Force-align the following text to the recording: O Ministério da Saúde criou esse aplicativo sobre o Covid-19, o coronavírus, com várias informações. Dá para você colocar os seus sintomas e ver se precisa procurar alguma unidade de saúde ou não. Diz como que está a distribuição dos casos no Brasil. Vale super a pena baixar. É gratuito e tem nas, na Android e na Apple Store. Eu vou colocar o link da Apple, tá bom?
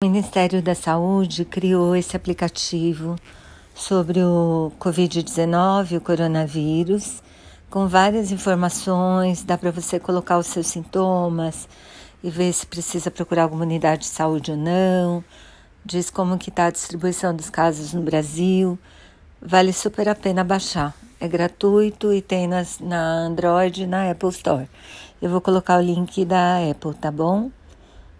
O 0.00 0.06
Ministério 0.06 0.62
da 0.62 0.76
Saúde 0.76 1.44
criou 1.44 1.96
esse 1.96 2.16
aplicativo 2.16 3.16
sobre 3.74 4.22
o 4.22 4.70
Covid-19, 4.78 5.96
o 5.96 6.00
coronavírus, 6.00 7.20
com 7.68 7.88
várias 7.88 8.30
informações. 8.30 9.42
Dá 9.42 9.58
para 9.58 9.72
você 9.72 9.98
colocar 9.98 10.38
os 10.38 10.46
seus 10.46 10.68
sintomas 10.68 11.68
e 12.22 12.30
ver 12.30 12.52
se 12.52 12.64
precisa 12.64 13.10
procurar 13.10 13.42
alguma 13.42 13.64
unidade 13.64 14.02
de 14.02 14.06
saúde 14.06 14.52
ou 14.52 14.56
não. 14.56 15.24
Diz 15.84 16.10
como 16.10 16.38
que 16.38 16.50
está 16.50 16.66
a 16.66 16.70
distribuição 16.70 17.34
dos 17.34 17.50
casos 17.50 17.92
no 17.92 18.00
Brasil. 18.00 18.78
Vale 19.42 19.72
super 19.72 20.08
a 20.08 20.14
pena 20.14 20.44
baixar. 20.44 20.94
É 21.20 21.26
gratuito 21.26 22.12
e 22.12 22.22
tem 22.22 22.46
nas, 22.46 22.78
na 22.78 23.02
Android 23.02 23.82
e 23.82 23.86
na 23.88 24.08
Apple 24.08 24.28
Store. 24.28 24.70
Eu 25.20 25.28
vou 25.28 25.40
colocar 25.40 25.76
o 25.76 25.82
link 25.82 26.24
da 26.24 26.58
Apple, 26.70 26.94
tá 26.94 27.10
bom? 27.10 27.50